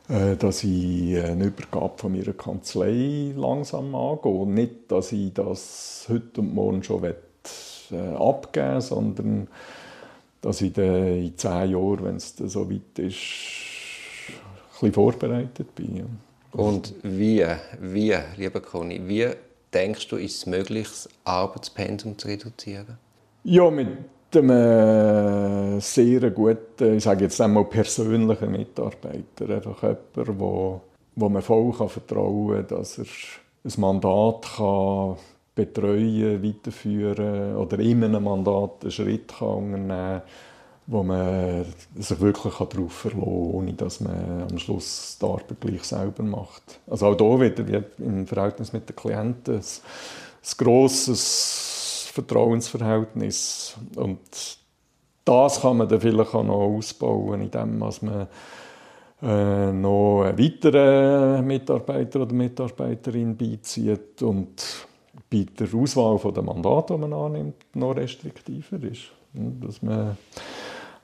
äh, 0.08 0.36
dass 0.36 0.64
ich 0.64 1.18
eine 1.18 1.46
Übergabe 1.46 1.98
von 1.98 2.12
meiner 2.12 2.34
Kanzlei 2.34 3.34
langsam 3.36 3.94
angehe. 3.96 4.48
Nicht, 4.48 4.92
dass 4.92 5.12
ich 5.12 5.34
das 5.34 6.06
heute 6.10 6.42
und 6.42 6.54
morgen 6.54 6.84
schon 6.84 7.02
will, 7.02 7.16
äh, 7.92 8.16
abgeben 8.16 8.82
sondern 8.82 9.48
dass 10.42 10.62
ich 10.62 10.76
in 10.76 11.38
zehn 11.38 11.72
Jahren, 11.72 12.04
wenn 12.04 12.16
es 12.16 12.36
so 12.36 12.70
weit 12.72 12.98
ist, 12.98 13.71
bisschen 14.82 14.94
vorbereitet 14.94 15.76
bin. 15.76 16.06
Und 16.52 16.94
wie, 17.04 17.46
wie, 17.80 18.16
lieber 18.38 18.60
Conny, 18.60 19.02
wie 19.08 19.28
denkst 19.74 20.08
du, 20.10 20.18
ist 20.18 20.38
es 20.38 20.46
möglich, 20.46 20.88
das 20.88 21.10
Arbeitspensum 21.24 22.18
zu 22.18 22.28
reduzieren? 22.28 22.98
Ja, 23.44 23.72
mit 23.72 23.88
einem 24.34 25.80
sehr 25.80 26.30
guten, 26.32 26.98
ich 26.98 27.04
sage 27.04 27.24
jetzt 27.24 27.40
einmal 27.40 27.66
persönlichen 27.66 28.52
Mitarbeiter. 28.52 29.50
Einfach 29.50 29.82
jemand, 29.82 30.40
wo, 30.40 30.82
wo 31.16 31.30
man 31.30 31.42
voll 31.42 31.74
kann 31.74 31.90
vertrauen 31.90 32.68
kann, 32.68 32.80
dass 32.80 32.98
er 32.98 33.06
ein 33.64 33.82
Mandat 33.82 34.46
kann 34.58 35.16
betreuen, 35.56 36.44
weiterführen 36.44 37.56
oder 37.56 37.80
in 37.80 38.04
einem 38.04 38.24
Mandat 38.24 38.82
einen 38.82 38.92
Schritt 38.92 39.28
kann 39.38 39.74
unternehmen 39.74 39.88
kann, 39.88 40.22
wo 40.92 41.04
man 41.04 41.66
sich 41.96 42.20
wirklich 42.20 42.54
darauf 42.54 42.92
verlassen 42.92 43.22
kann, 43.22 43.30
ohne 43.30 43.74
dass 43.74 44.02
man 44.02 44.48
am 44.52 44.58
Schluss 44.58 45.18
die 45.22 45.26
Arbeit 45.26 45.62
gleich 45.62 45.84
selber 45.84 46.22
macht. 46.22 46.82
Also 46.86 47.08
auch 47.08 47.18
hier 47.18 47.40
wieder 47.40 47.66
wie 47.66 48.04
im 48.04 48.28
Verhältnis 48.28 48.74
mit 48.74 48.90
den 48.90 48.96
Klienten 48.98 49.56
ein, 49.56 49.62
ein 49.62 50.58
grosses 50.58 52.10
Vertrauensverhältnis 52.14 53.78
und 53.96 54.20
das 55.24 55.62
kann 55.62 55.78
man 55.78 55.88
dann 55.88 56.02
vielleicht 56.02 56.36
auch 56.36 56.44
noch 56.44 56.76
ausbauen, 56.76 57.42
indem 57.42 57.80
man 57.80 58.28
äh, 59.22 59.72
noch 59.72 60.24
einen 60.24 60.38
weiteren 60.38 61.48
Mitarbeiter 61.48 62.24
oder 62.24 62.34
Mitarbeiterin 62.34 63.38
beizieht 63.38 64.22
und 64.24 64.62
bei 65.30 65.46
der 65.58 65.74
Auswahl 65.74 66.34
der 66.34 66.44
Mandate, 66.44 66.96
die 66.96 67.00
man 67.00 67.14
annimmt, 67.14 67.64
noch 67.76 67.96
restriktiver 67.96 68.84
ist. 68.84 69.04
Dass 69.34 69.82
man 69.82 70.18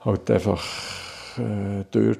halt 0.00 0.30
einfach 0.30 0.64
äh, 1.38 1.84
dort 1.90 2.18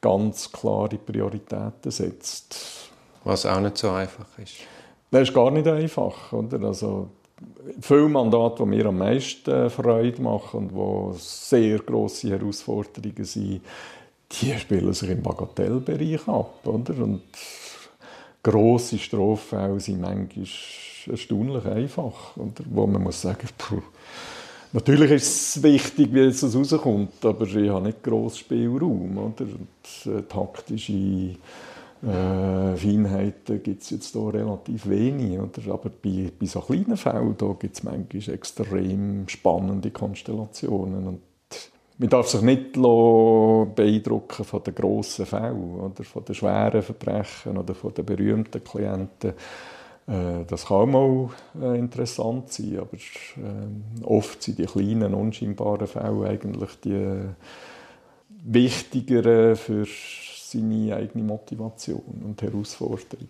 ganz 0.00 0.50
klare 0.50 0.96
Prioritäten 0.96 1.90
setzt. 1.90 2.90
Was 3.24 3.46
auch 3.46 3.60
nicht 3.60 3.78
so 3.78 3.90
einfach 3.90 4.26
ist. 4.38 4.54
Das 5.10 5.22
ist 5.28 5.34
gar 5.34 5.50
nicht 5.50 5.66
einfach. 5.66 6.32
Oder? 6.32 6.62
Also, 6.66 7.08
viele 7.80 8.08
Mandate, 8.08 8.62
die 8.62 8.68
mir 8.68 8.86
am 8.86 8.98
meisten 8.98 9.70
Freude 9.70 10.20
machen 10.22 10.70
und 10.70 11.14
die 11.14 11.18
sehr 11.18 11.78
grosse 11.80 12.30
Herausforderungen 12.30 13.24
sind, 13.24 13.62
die 14.32 14.58
spielen 14.58 14.92
sich 14.92 15.10
im 15.10 15.22
Bagatellbereich 15.22 16.28
ab. 16.28 16.66
Oder? 16.66 17.02
Und 17.02 17.22
grosse 18.42 18.98
Straffälle 18.98 19.80
sind 19.80 20.00
manchmal 20.00 20.46
erstaunlich 21.06 21.64
einfach. 21.64 22.36
Oder? 22.36 22.64
Wo 22.66 22.86
man 22.86 23.02
muss 23.02 23.22
sagen, 23.22 23.48
puh, 23.56 23.82
Natürlich 24.72 25.10
ist 25.12 25.56
es 25.56 25.62
wichtig, 25.62 26.12
wie 26.12 26.20
es 26.20 26.42
rauskommt, 26.42 27.24
aber 27.24 27.46
ich 27.46 27.70
habe 27.70 27.86
nicht 27.86 28.02
grossen 28.02 28.38
Spielraum. 28.38 29.16
Oder? 29.16 29.46
Und, 29.46 30.12
äh, 30.12 30.22
taktische 30.28 30.92
äh, 32.02 32.76
Feinheiten 32.76 33.62
gibt 33.62 33.82
es 33.82 33.90
jetzt 33.90 34.12
hier 34.12 34.34
relativ 34.34 34.86
wenig. 34.88 35.38
Oder? 35.38 35.72
Aber 35.72 35.88
bei, 35.88 36.30
bei 36.38 36.46
so 36.46 36.60
kleinen 36.60 36.98
Fällen 36.98 37.36
gibt 37.58 37.76
es 37.76 37.82
manchmal 37.82 38.34
extrem 38.34 39.26
spannende 39.26 39.90
Konstellationen. 39.90 41.06
Und 41.06 41.20
man 41.96 42.10
darf 42.10 42.28
sich 42.28 42.42
nicht 42.42 42.74
beeindrucken 42.74 44.44
von 44.44 44.62
den 44.62 44.74
grossen 44.74 45.24
Fällen, 45.24 45.80
oder 45.80 46.04
von 46.04 46.24
den 46.26 46.34
schweren 46.34 46.82
Verbrechen 46.82 47.56
oder 47.56 47.74
von 47.74 47.94
den 47.94 48.04
berühmten 48.04 48.62
Klienten. 48.62 49.32
Äh, 50.08 50.44
das 50.46 50.66
kann 50.66 50.90
mal 50.90 51.28
äh, 51.60 51.78
interessant 51.78 52.52
sein, 52.52 52.78
aber 52.78 52.96
äh, 52.96 54.04
oft 54.04 54.42
sind 54.42 54.58
die 54.58 54.64
kleinen, 54.64 55.14
unscheinbaren 55.14 55.86
Fälle 55.86 56.26
eigentlich 56.28 56.80
die 56.82 57.20
wichtigeren 58.44 59.56
für 59.56 59.86
seine 59.86 60.96
eigene 60.96 61.24
Motivation 61.24 62.22
und 62.24 62.40
Herausforderung. 62.40 63.28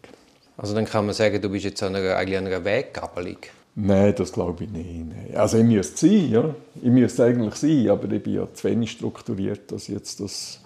Also 0.56 0.74
dann 0.74 0.84
kann 0.84 1.06
man 1.06 1.14
sagen, 1.14 1.40
du 1.42 1.48
bist 1.50 1.64
jetzt 1.64 1.82
an 1.82 1.96
einer, 1.96 2.16
eigentlich 2.16 2.38
an 2.38 2.46
einer 2.46 2.64
Weggabelung? 2.64 3.38
Nein, 3.74 4.14
das 4.16 4.32
glaube 4.32 4.64
ich 4.64 4.70
nicht. 4.70 5.36
Also 5.36 5.58
ich 5.58 5.64
müsste 5.64 6.08
sein, 6.08 6.30
ja. 6.30 6.54
Ich 6.76 6.90
müsste 6.90 7.24
eigentlich 7.24 7.54
sein, 7.54 7.88
aber 7.90 8.10
ich 8.10 8.22
bin 8.22 8.34
ja 8.34 8.48
zu 8.52 8.68
wenig 8.68 8.90
strukturiert, 8.90 9.70
dass 9.70 9.86
jetzt 9.88 10.20
das 10.20 10.60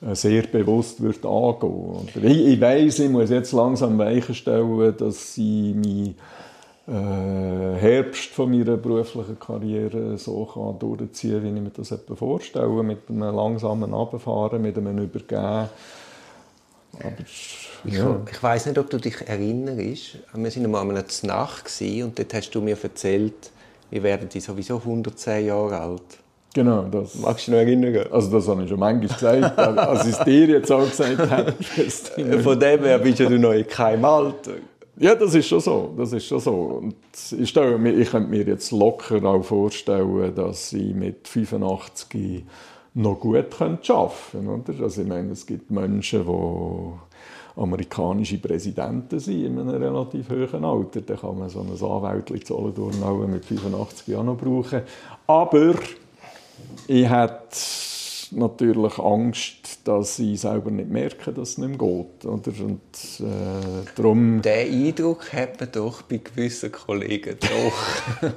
sehr 0.00 0.42
bewusst 0.42 1.02
wird 1.02 1.24
angehen. 1.26 2.08
Ich, 2.14 2.46
ich 2.46 2.60
weiß, 2.60 3.00
ich 3.00 3.10
muss 3.10 3.30
jetzt 3.30 3.52
langsam 3.52 3.98
Weichen 3.98 4.34
stellen, 4.34 4.94
dass 4.96 5.36
ich 5.36 5.74
meinen 5.74 6.14
äh, 6.86 7.78
Herbst 7.78 8.30
von 8.30 8.50
meiner 8.50 8.76
beruflichen 8.76 9.38
Karriere 9.38 10.16
so 10.16 10.44
kann 10.46 10.78
durchziehen 10.78 11.42
kann, 11.42 11.42
wie 11.42 11.56
ich 11.56 11.62
mir 11.62 11.70
das 11.70 11.94
vorstelle, 12.16 12.82
mit 12.82 13.08
einem 13.08 13.34
langsamen 13.34 13.92
Abfahren, 13.92 14.62
mit 14.62 14.78
einem 14.78 14.98
Übergeben. 14.98 15.68
Aber, 16.94 17.12
ja. 17.84 18.20
Ich, 18.24 18.32
ich 18.32 18.42
weiß 18.42 18.66
nicht, 18.66 18.78
ob 18.78 18.90
du 18.90 18.98
dich 18.98 19.20
erinnerst. 19.26 20.18
Wir 20.32 20.44
waren 20.44 20.64
einmal 20.64 20.82
an 20.82 20.90
einer 20.90 21.04
Nacht 21.24 21.70
und 21.80 22.18
dort 22.18 22.34
hast 22.34 22.50
du 22.50 22.60
mir 22.60 22.76
erzählt, 22.82 23.50
wir 23.90 24.02
werden 24.02 24.28
sowieso 24.40 24.78
110 24.78 25.46
Jahre 25.46 25.80
alt. 25.80 26.18
Genau, 26.54 26.82
das. 26.84 27.14
Magst 27.16 27.46
du 27.46 27.52
dich 27.52 27.60
noch 27.60 27.66
erinnern? 27.66 28.06
Also 28.10 28.30
das 28.30 28.48
habe 28.48 28.62
ich 28.62 28.68
schon 28.68 28.78
manchmal 28.78 29.08
gesagt, 29.08 29.58
als 29.78 30.06
ich 30.06 30.18
es 30.18 30.24
dir 30.24 30.46
jetzt 30.46 30.72
auch 30.72 30.88
gesagt 30.88 31.30
habe. 31.30 31.52
Von 32.42 32.58
dem 32.58 32.84
her 32.84 32.98
bist 32.98 33.20
du 33.20 33.38
noch 33.38 33.52
in 33.52 33.66
keinem 33.66 34.04
Alter. 34.04 34.52
Ja, 35.00 35.14
das 35.14 35.34
ist 35.34 35.46
schon 35.46 35.60
so. 35.60 35.94
Das 35.96 36.12
ist 36.12 36.26
schon 36.26 36.40
so. 36.40 36.52
Und 36.52 36.96
ich, 37.38 37.48
stelle 37.48 37.78
mir, 37.78 37.92
ich 37.92 38.10
könnte 38.10 38.30
mir 38.30 38.42
jetzt 38.42 38.72
locker 38.72 39.22
auch 39.24 39.44
vorstellen, 39.44 40.34
dass 40.34 40.72
ich 40.72 40.94
mit 40.94 41.28
85 41.28 42.44
noch 42.94 43.20
gut 43.20 43.54
arbeiten 43.60 43.78
könnte. 44.32 44.82
Also 44.82 45.02
ich 45.02 45.08
meine, 45.08 45.32
es 45.32 45.46
gibt 45.46 45.70
Menschen, 45.70 46.24
die 46.24 47.60
amerikanische 47.60 48.38
Präsidenten 48.38 49.18
sind 49.20 49.44
in 49.44 49.58
einem 49.58 49.82
relativ 49.82 50.30
hohen 50.30 50.64
Alter. 50.64 51.00
Da 51.02 51.14
kann 51.14 51.38
man 51.38 51.48
so 51.48 51.60
ein 51.60 51.70
Anwältchen 51.70 52.44
zu 52.44 52.54
Solothurn 52.54 53.30
mit 53.30 53.44
85 53.44 54.08
Jahren 54.08 54.26
noch 54.26 54.36
brauchen. 54.36 54.82
Aber 55.26 55.74
ich 56.86 57.08
hatte 57.08 57.56
natürlich 58.32 58.98
Angst, 58.98 59.80
dass 59.84 60.18
ich 60.18 60.40
selber 60.40 60.70
nicht 60.70 60.88
merke, 60.88 61.32
dass 61.32 61.50
es 61.50 61.58
nicht 61.58 61.68
mehr 61.68 61.78
geht. 61.78 62.26
Oder? 62.26 62.64
Und, 62.64 62.80
äh, 63.20 63.84
darum... 63.94 64.42
Den 64.44 64.86
Eindruck 64.86 65.32
hat 65.32 65.60
man 65.60 65.72
doch 65.72 66.02
bei 66.02 66.18
gewissen 66.18 66.72
Kollegen 66.72 67.36
doch. 67.40 68.28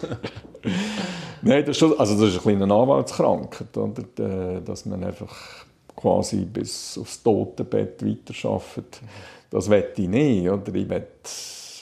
Nein, 1.42 1.66
das 1.66 1.70
ist, 1.70 1.78
schon, 1.78 2.00
also 2.00 2.14
das 2.14 2.36
ist 2.36 2.46
eine 2.46 2.58
kleine 2.58 2.74
Anwaltskrankheit, 2.74 3.76
oder? 3.76 4.62
dass 4.62 4.86
man 4.86 5.04
einfach 5.04 5.66
quasi 5.96 6.46
bis 6.46 6.98
aufs 6.98 7.22
Totenbett 7.24 8.06
weiterarbeitet. 8.06 9.02
Das 9.50 9.68
möchte 9.68 10.04
ich 10.04 10.08
nicht. 10.08 10.50
Oder? 10.50 10.74
Ich 10.74 10.88
möchte, 10.88 11.10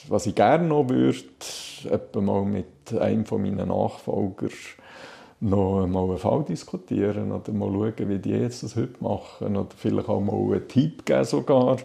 was 0.08 0.26
ich 0.26 0.34
gerne 0.34 0.66
noch 0.66 0.88
würde, 0.88 1.18
etwa 1.90 2.20
mal 2.20 2.44
mit 2.44 2.66
einem 2.98 3.24
meiner 3.30 3.66
Nachfolger 3.66 4.48
noch 5.40 5.86
mal 5.86 6.04
einen 6.04 6.18
Fall 6.18 6.44
diskutieren 6.44 7.32
oder 7.32 7.52
mal 7.52 7.70
schauen, 7.72 8.08
wie 8.08 8.18
die 8.18 8.30
jetzt 8.30 8.62
das 8.62 8.76
heute 8.76 9.02
machen 9.02 9.56
oder 9.56 9.70
vielleicht 9.76 10.08
auch 10.08 10.20
mal 10.20 10.34
einen 10.34 10.68
Tipp 10.68 11.04
geben 11.06 11.24
sogar. 11.24 11.78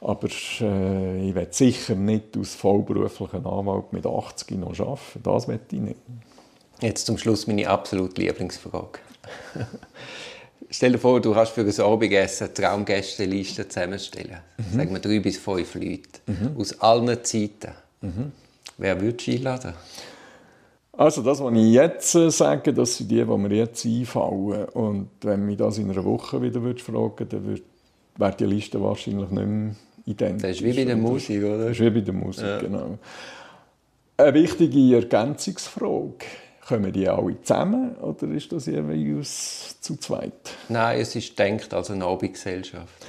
Aber 0.00 0.28
äh, 0.60 1.28
ich 1.28 1.34
will 1.34 1.48
sicher 1.50 1.94
nicht 1.94 2.36
als 2.36 2.54
vollberuflichen 2.54 3.44
Anwalt 3.44 3.92
mit 3.92 4.06
80 4.06 4.52
noch 4.58 4.78
arbeiten. 4.78 5.22
Das 5.22 5.48
will 5.48 5.60
ich 5.70 5.80
nicht. 5.80 5.96
Jetzt 6.80 7.06
zum 7.06 7.18
Schluss 7.18 7.46
meine 7.46 7.68
absolute 7.68 8.20
Lieblingsfrage. 8.20 9.00
Stell 10.70 10.92
dir 10.92 10.98
vor, 10.98 11.20
du 11.20 11.34
hast 11.34 11.52
für 11.52 11.62
ein 11.62 11.80
Abendessen 11.80 12.44
eine 12.44 12.54
Traumgästeliste 12.54 13.68
zusammenstellen. 13.68 14.38
Mhm. 14.58 14.76
Sagen 14.76 14.92
wir 14.92 15.00
drei 15.00 15.18
bis 15.18 15.38
fünf 15.38 15.74
Leute. 15.74 16.20
Mhm. 16.26 16.56
Aus 16.58 16.80
allen 16.80 17.24
Zeiten. 17.24 17.72
Mhm. 18.00 18.32
Wer 18.76 19.00
würdest 19.00 19.26
du 19.26 19.32
einladen? 19.32 19.74
Also 20.98 21.22
das, 21.22 21.40
was 21.40 21.54
ich 21.54 21.72
jetzt 21.72 22.14
äh, 22.16 22.28
sage, 22.28 22.74
das 22.74 22.96
sind 22.96 23.08
die, 23.08 23.24
die 23.24 23.24
mir 23.24 23.54
jetzt 23.54 23.86
einfallen. 23.86 24.64
Und 24.70 25.10
wenn 25.20 25.46
mich 25.46 25.56
das 25.56 25.78
in 25.78 25.88
einer 25.88 26.04
Woche 26.04 26.42
wieder 26.42 26.60
fragen 26.60 27.28
dann 27.28 27.60
wäre 28.16 28.36
die 28.36 28.44
Liste 28.44 28.82
wahrscheinlich 28.82 29.30
nicht 29.30 29.46
mehr 29.46 29.76
identisch. 30.06 30.42
Das 30.42 30.56
ist 30.56 30.64
wie 30.64 30.72
bei 30.72 30.84
der 30.84 30.96
Musik, 30.96 31.44
oder? 31.44 31.58
Das 31.58 31.70
ist 31.70 31.80
wie 31.80 31.90
bei 31.90 32.00
der 32.00 32.14
Musik, 32.14 32.44
ja. 32.44 32.58
genau. 32.58 32.98
Eine 34.16 34.34
wichtige 34.34 34.96
Ergänzungsfrage. 34.96 36.26
Kommen 36.66 36.92
die 36.92 37.08
alle 37.08 37.40
zusammen 37.42 37.94
oder 37.98 38.26
ist 38.32 38.50
das 38.50 38.66
jeweils 38.66 39.80
zu 39.80 39.96
zweit? 39.96 40.32
Nein, 40.68 41.00
es 41.00 41.14
ist 41.14 41.38
denkt 41.38 41.72
als 41.72 41.92
eine 41.92 42.04
Abendgesellschaft. 42.06 43.06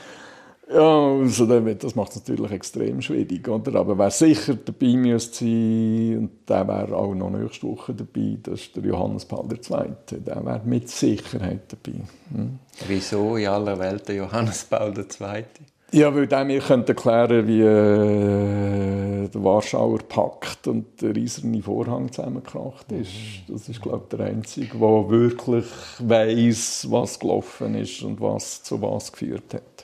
Ja, 0.71 1.15
also 1.19 1.47
das 1.47 1.95
macht 1.95 2.11
es 2.11 2.27
natürlich 2.27 2.51
extrem 2.51 3.01
schwierig, 3.01 3.47
oder? 3.47 3.79
Aber 3.79 3.97
wer 3.97 4.11
sicher 4.11 4.53
dabei 4.53 4.95
müsste 4.95 5.45
sein, 5.45 6.17
und 6.19 6.31
der 6.47 6.67
wäre 6.67 6.95
auch 6.95 7.15
noch 7.15 7.31
nächste 7.31 7.67
Woche 7.67 7.95
dabei, 7.95 8.37
das 8.43 8.61
ist 8.61 8.75
der 8.75 8.83
Johannes 8.83 9.25
Paul 9.25 9.47
II. 9.51 9.95
Der 10.11 10.45
wäre 10.45 10.61
mit 10.65 10.87
Sicherheit 10.87 11.61
dabei. 11.69 12.01
Hm? 12.35 12.59
Wieso 12.87 13.35
in 13.37 13.47
aller 13.47 13.79
Welt 13.79 14.07
der 14.09 14.15
Johannes 14.17 14.63
Paul 14.65 14.93
II.? 14.95 15.45
Ja, 15.91 16.13
weil 16.13 16.27
der 16.27 16.45
mir 16.45 16.59
könnte 16.59 16.89
erklären 16.89 17.47
wie 17.47 17.61
äh, 17.61 19.27
der 19.27 19.43
Warschauer 19.43 19.97
Pakt 20.07 20.67
und 20.67 21.01
der 21.01 21.15
riesige 21.15 21.63
Vorhang 21.63 22.11
zusammengekracht 22.11 22.91
ist. 22.91 23.09
Das 23.47 23.67
ist, 23.69 23.81
glaube 23.81 24.03
ich, 24.03 24.15
der 24.15 24.27
Einzige, 24.27 24.77
der 24.77 25.09
wirklich 25.09 25.65
weiß, 25.97 26.87
was 26.91 27.17
gelaufen 27.17 27.73
ist 27.73 28.03
und 28.03 28.21
was 28.21 28.61
zu 28.61 28.79
was 28.79 29.11
geführt 29.11 29.55
hat. 29.55 29.78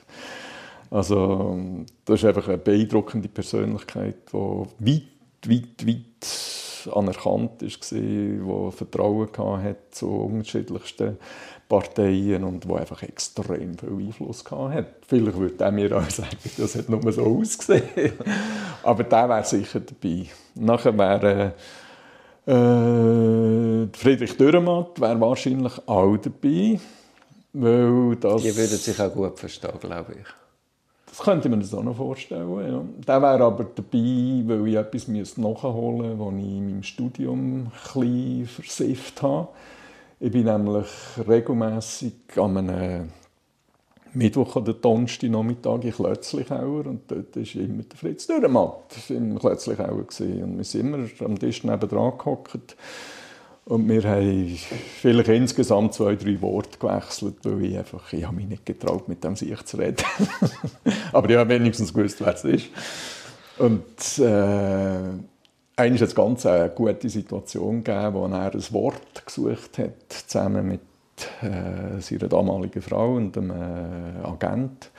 Also, 0.90 1.58
das 2.04 2.20
ist 2.20 2.24
einfach 2.26 2.48
eine 2.48 2.58
beeindruckende 2.58 3.28
Persönlichkeit, 3.28 4.16
die 4.32 4.36
weit, 4.80 5.48
weit, 5.48 5.86
weit 5.86 6.92
anerkannt 6.94 7.62
war, 7.62 8.70
die 8.70 8.76
Vertrauen 8.76 9.28
hatte 9.36 9.90
zu 9.90 10.08
unterschiedlichsten 10.08 11.18
Parteien 11.68 12.44
und 12.44 12.64
die 12.64 12.72
einfach 12.72 13.02
extrem 13.02 13.76
viel 13.76 14.06
Einfluss 14.06 14.44
hatte. 14.50 14.86
Vielleicht 15.06 15.36
würde 15.36 15.64
er 15.64 15.72
mir 15.72 15.96
auch 15.96 16.10
sagen, 16.10 16.36
das 16.56 16.76
hat 16.76 16.88
nur 16.88 17.12
so 17.12 17.22
ausgesehen. 17.22 18.12
Aber 18.82 19.02
der 19.02 19.28
wäre 19.28 19.44
sicher 19.44 19.80
dabei. 19.80 20.26
Nachher 20.54 20.96
wäre 20.96 21.54
äh, 22.46 23.88
Friedrich 23.96 24.36
Dürrematt 24.36 25.00
wäre 25.00 25.20
wahrscheinlich 25.20 25.72
auch 25.86 26.16
dabei. 26.16 26.78
Weil 27.52 28.16
das 28.16 28.42
Die 28.42 28.56
würden 28.56 28.76
sich 28.76 29.00
auch 29.00 29.12
gut 29.12 29.38
verstehen, 29.38 29.72
glaube 29.80 30.12
ich. 30.20 30.45
Das 31.16 31.24
könnte 31.24 31.48
man 31.48 31.62
sich 31.62 31.72
auch 31.72 31.82
noch 31.82 31.96
vorstellen. 31.96 32.68
Ja. 32.68 32.84
Der 33.06 33.22
wäre 33.22 33.44
aber 33.44 33.64
dabei, 33.64 34.42
weil 34.44 34.68
ich 34.68 34.74
etwas 34.74 35.08
nachholen 35.38 36.18
musste, 36.18 36.18
was 36.18 36.34
ich 36.34 36.44
in 36.44 36.66
meinem 36.66 36.82
Studium 36.82 37.72
ein 37.94 38.46
versifft 38.46 39.22
habe. 39.22 39.48
Ich 40.20 40.30
bin 40.30 40.44
nämlich 40.44 40.86
regelmässig 41.26 42.12
an 42.36 42.58
einem 42.58 43.08
Mittwoch 44.12 44.56
oder 44.56 44.74
Donnerstag 44.74 45.30
Nachmittag 45.30 45.84
in 45.84 45.92
Klötzlichauer 45.92 46.86
und 46.86 47.10
dort 47.10 47.34
war 47.34 47.62
immer 47.62 47.82
der 47.82 47.98
Fritz 47.98 48.26
Dürrematt 48.26 48.92
in 49.08 49.38
Klötzlichauer. 49.38 49.92
Und 49.92 50.58
wir 50.58 50.64
sind 50.64 50.80
immer 50.80 51.08
am 51.24 51.38
Tisch 51.38 51.64
nebenan 51.64 52.18
gehockt 52.18 52.76
und 53.66 53.88
wir 53.88 54.04
haben 54.04 54.58
vielleicht 55.00 55.28
insgesamt 55.28 55.92
zwei, 55.92 56.14
drei 56.14 56.40
Worte 56.40 56.78
gewechselt, 56.78 57.34
weil 57.42 57.64
ich 57.64 57.76
einfach, 57.76 58.12
ich 58.12 58.24
habe 58.24 58.36
mich 58.36 58.46
nicht 58.46 58.64
getraut, 58.64 59.08
mit 59.08 59.24
dem 59.24 59.34
sich 59.34 59.60
zu 59.64 59.76
reden. 59.76 60.04
Aber 61.12 61.28
ich 61.28 61.36
habe 61.36 61.50
wenigstens 61.50 61.92
gewusst, 61.92 62.20
wer 62.20 62.34
es 62.34 62.44
ist. 62.44 62.66
Und 63.58 64.18
äh, 64.18 65.10
eigentlich 65.74 66.00
hat 66.00 66.08
es 66.08 66.14
ganz 66.14 66.46
eine 66.46 66.68
gute 66.70 67.08
Situation 67.08 67.82
gegeben, 67.82 68.14
wo 68.14 68.26
er 68.26 68.54
ein 68.54 68.72
Wort 68.72 69.26
gesucht 69.26 69.78
hat, 69.78 70.12
zusammen 70.12 70.68
mit 70.68 70.80
äh, 71.42 72.00
seiner 72.00 72.28
damaligen 72.28 72.82
Frau 72.82 73.16
und 73.16 73.36
einem 73.36 73.50
äh, 73.50 74.26
Agent. 74.26 74.90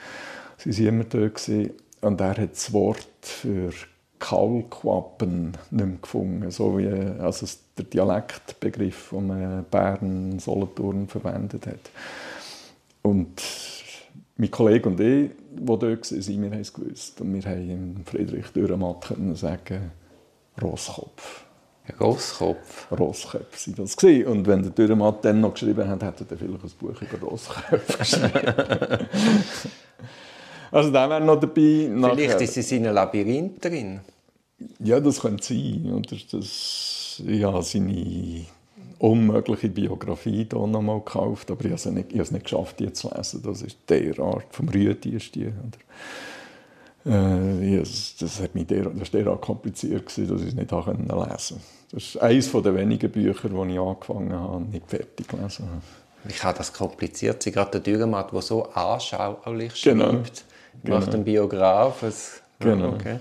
Sie 0.58 0.70
waren 0.84 0.94
immer 0.94 1.04
dort. 1.04 1.36
Gewesen. 1.36 1.70
Und 2.00 2.20
er 2.20 2.36
hat 2.36 2.52
das 2.52 2.72
Wort 2.72 3.06
für 3.22 3.72
Kalkwappen 4.18 5.56
nicht 5.70 5.86
mehr 5.86 5.98
gefunden. 6.00 6.50
So 6.50 6.78
wie 6.78 6.88
also 6.88 7.46
der 7.76 7.84
Dialektbegriff, 7.84 9.10
den 9.10 9.26
man 9.26 9.64
Bern, 9.70 10.38
Solothurn 10.38 11.08
verwendet 11.08 11.66
hat. 11.66 11.90
Und 13.02 13.42
mein 14.36 14.50
Kollege 14.50 14.88
und 14.88 15.00
ich, 15.00 15.30
die 15.52 15.64
dort 15.64 15.82
waren, 15.82 16.42
wir 16.42 16.50
haben 16.50 16.60
es 16.60 16.72
gewusst. 16.72 17.20
Und 17.20 17.34
wir 17.34 17.50
haben 17.50 18.02
Friedrich 18.04 18.46
Dürrematt 18.48 19.12
sagen, 19.34 19.90
Rosskopf. 20.60 21.44
Rosskopf? 22.00 22.92
Rosskopf 22.92 23.56
sind 23.56 23.78
das 23.78 23.96
gewesen. 23.96 24.26
Und 24.26 24.46
wenn 24.46 24.62
der 24.62 24.72
Dürrematt 24.72 25.24
dann 25.24 25.40
noch 25.40 25.54
geschrieben 25.54 25.88
hat, 25.88 26.02
hätte 26.02 26.26
er 26.28 26.36
vielleicht 26.36 26.64
ein 26.64 26.70
Buch 26.78 27.00
über 27.00 27.26
Rossköpfe 27.26 27.98
geschrieben. 27.98 29.08
Also 30.70 30.90
der 30.90 31.08
wäre 31.08 31.20
noch 31.20 31.40
dabei. 31.40 31.52
Vielleicht 31.52 31.96
Nachher. 31.96 32.40
ist 32.40 32.56
es 32.56 32.72
in 32.72 32.86
einem 32.86 32.94
Labyrinth 32.94 33.64
drin. 33.64 34.00
Ja, 34.80 35.00
das 35.00 35.20
könnte 35.20 35.42
sein. 35.44 35.92
Oder 35.92 36.16
das, 36.30 37.22
ja, 37.26 37.62
seine 37.62 38.46
unmögliche 38.98 39.68
Biografie 39.68 40.46
hier 40.50 40.66
noch 40.66 40.82
mal 40.82 40.98
gekauft, 40.98 41.50
aber 41.50 41.60
ich 41.60 41.66
habe 41.66 41.76
es 41.76 41.86
nicht, 41.86 42.08
ich 42.08 42.14
habe 42.14 42.22
es 42.22 42.30
nicht 42.32 42.44
geschafft, 42.44 42.80
die 42.80 42.92
zu 42.92 43.10
lesen. 43.14 43.42
Das 43.42 43.62
ist 43.62 43.78
der 43.88 44.18
Art 44.18 44.46
vom 44.50 44.68
Rüti 44.68 45.10
ist 45.10 45.34
die. 45.34 45.52
Äh, 47.04 47.78
das, 47.78 48.16
das, 48.18 48.40
hat 48.40 48.54
mich 48.54 48.66
der, 48.66 48.90
das 48.90 49.12
war 49.12 49.20
derart 49.20 49.40
kompliziert, 49.40 50.06
gewesen, 50.06 50.28
dass 50.28 50.42
ich 50.42 50.48
es 50.48 50.54
nicht 50.54 50.70
lesen 50.70 51.08
konnte. 51.08 51.60
Das 51.90 52.02
ist 52.02 52.18
eines 52.18 52.52
der 52.52 52.74
wenigen 52.74 53.10
Bücher, 53.10 53.48
die 53.48 53.72
ich 53.72 53.78
angefangen 53.78 54.32
habe, 54.32 54.62
nicht 54.64 54.88
fertig 54.88 55.28
gelesen 55.28 55.66
habe. 55.70 55.82
Ich 56.28 56.42
habe 56.42 56.58
das 56.58 56.72
kompliziert. 56.72 57.42
Sie 57.42 57.52
gerade 57.52 57.70
der 57.70 57.80
Dürrematt, 57.80 58.32
der 58.32 58.42
so 58.42 58.64
anschaulich 58.64 59.80
genau. 59.82 60.10
schreibt. 60.10 60.44
Genau. 60.44 60.47
Macht 60.82 61.14
einen 61.14 61.24
Biograf. 61.24 62.02
Es, 62.02 62.42
genau. 62.58 62.90
Okay. 62.90 63.20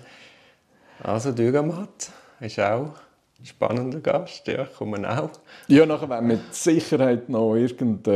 Also 1.01 1.31
Dürrematt 1.31 2.09
ist 2.39 2.59
auch 2.59 2.93
ein 3.39 3.45
spannender 3.45 3.99
Gast, 3.99 4.47
ja, 4.47 4.65
kommen 4.65 5.05
auch. 5.05 5.29
Ja, 5.67 5.85
nachher 5.85 6.09
wäre 6.09 6.21
mit 6.21 6.53
Sicherheit 6.55 7.29
noch 7.29 7.55
irgendein 7.55 8.13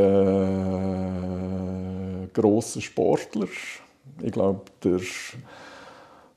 äh, 2.24 2.26
grosser 2.32 2.80
Sportler. 2.80 3.46
Ich 4.20 4.32
glaube, 4.32 4.62
der, 4.82 4.98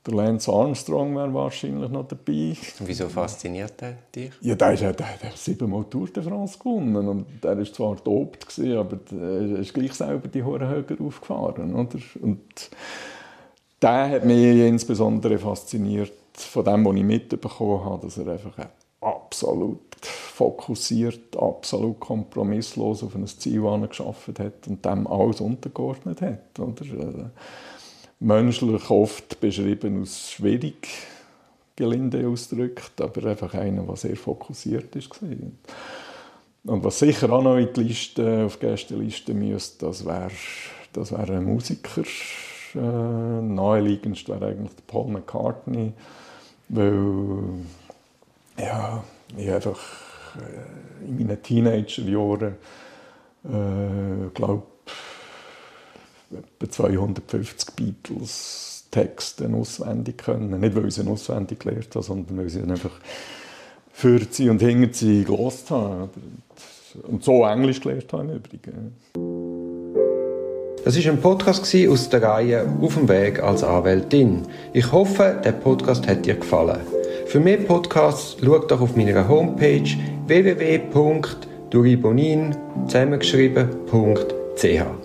der 0.05 0.13
Lance 0.13 0.51
Armstrong 0.51 1.15
wäre 1.15 1.33
wahrscheinlich 1.33 1.89
noch 1.89 2.07
dabei. 2.07 2.55
Und 2.79 2.87
wieso 2.87 3.09
fasziniert 3.09 3.81
er 3.81 3.97
dich? 4.15 4.31
Ja, 4.41 4.55
der, 4.55 4.73
ist, 4.73 4.81
der, 4.81 4.93
der 4.93 5.07
hat 5.07 5.37
siebenmal 5.37 5.85
Tour 5.85 6.07
de 6.07 6.21
France 6.21 6.59
gewonnen. 6.59 7.07
Und 7.07 7.25
der 7.43 7.57
war 7.57 7.65
zwar 7.65 7.95
dopt, 7.95 8.59
aber 8.59 8.99
er 9.11 9.59
ist 9.59 9.73
gleich 9.73 9.93
selber 9.93 10.27
die 10.27 10.43
hohen 10.43 10.67
Höhe 10.67 10.85
aufgefahren. 10.99 11.73
Oder? 11.73 11.99
Und 12.21 12.69
der 13.81 14.09
hat 14.09 14.25
mich 14.25 14.57
insbesondere 14.59 15.39
fasziniert 15.39 16.13
von 16.33 16.63
dem, 16.65 16.85
was 16.85 16.95
ich 16.95 17.03
mitbekommen 17.03 17.85
habe, 17.85 18.05
dass 18.05 18.17
er 18.17 18.27
einfach 18.27 18.53
absolut 19.01 19.79
fokussiert, 20.01 21.35
absolut 21.37 21.99
kompromisslos 21.99 23.03
auf 23.03 23.15
ein 23.15 23.25
Ziel 23.25 23.61
geschafft 23.87 24.39
hat 24.39 24.67
und 24.67 24.83
dem 24.83 25.07
alles 25.07 25.41
untergeordnet 25.41 26.21
hat. 26.21 26.59
Oder? 26.59 27.31
Menschlich 28.19 28.89
oft 28.89 29.39
beschrieben 29.39 29.99
als 29.99 30.31
schwierig, 30.31 30.87
gelinde 31.75 32.27
ausgedrückt, 32.27 32.99
aber 33.01 33.29
einfach 33.29 33.53
einer, 33.53 33.83
der 33.83 33.95
sehr 33.95 34.15
fokussiert 34.15 34.95
ist. 34.95 35.09
Und 36.63 36.83
was 36.83 36.99
sicher 36.99 37.31
auch 37.31 37.43
noch 37.43 37.57
in 37.57 37.73
die 37.73 37.83
Liste, 37.83 38.45
auf 38.45 38.57
die 38.57 38.67
Gästeliste 38.67 39.33
müsste, 39.33 39.85
das 39.85 40.05
wäre 40.05 40.31
das 40.93 41.11
wär 41.11 41.29
ein 41.29 41.43
Musiker. 41.43 42.03
Äh, 42.73 42.77
naheliegendst 42.77 44.27
wäre 44.27 44.47
eigentlich 44.47 44.71
Paul 44.87 45.11
McCartney 45.11 45.93
weil 46.67 47.43
ja, 48.57 49.03
ich 49.37 49.51
einfach 49.51 49.79
äh, 50.37 51.05
in 51.05 51.17
meinen 51.17 51.41
Teenagerjahren, 51.41 52.55
äh, 53.43 54.29
glaube 54.33 54.63
etwa 56.31 56.71
250 56.71 57.75
Beatles 57.75 58.87
Texte 58.91 59.49
auswendig 59.53 60.19
können. 60.19 60.59
Nicht, 60.59 60.75
weil 60.75 60.87
ich 60.87 60.95
sie 60.95 61.07
auswendig 61.07 61.59
gelernt 61.59 61.93
habe, 61.93 62.05
sondern 62.05 62.37
weil 62.37 62.47
ich 62.47 62.53
sie 62.53 62.61
einfach 62.61 62.99
für 63.91 64.19
sie 64.29 64.49
und 64.49 64.61
hinter 64.61 64.93
sie 64.93 65.23
gelernt 65.23 65.69
habe. 65.69 66.09
Und 67.03 67.23
so 67.23 67.45
Englisch 67.45 67.81
gelernt 67.81 68.11
habe 68.13 68.23
im 68.23 68.35
Übrigen. 68.37 68.95
Das 70.85 70.95
ist 70.95 71.05
ein 71.07 71.19
Podcast 71.19 71.75
aus 71.89 72.09
der 72.09 72.21
Reihe 72.21 72.67
Auf 72.79 72.93
dem 72.93 73.09
Weg 73.09 73.41
als 73.41 73.63
Anwältin. 73.63 74.43
Ich 74.71 74.91
hoffe, 74.91 75.41
der 75.43 75.53
Podcast 75.53 76.07
hat 76.07 76.27
dir 76.27 76.35
gefallen. 76.35 76.81
Für 77.25 77.39
mehr 77.39 77.57
Podcasts 77.57 78.37
schau 78.39 78.59
doch 78.59 78.81
auf 78.81 78.95
meiner 78.95 79.27
Homepage 79.27 79.89
www.duribonin 80.27 82.55
zusammengeschrieben.ch. 82.87 85.04